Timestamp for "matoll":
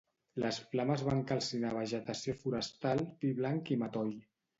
3.83-4.11